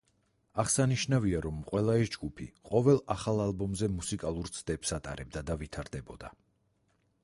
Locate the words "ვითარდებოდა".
5.65-6.37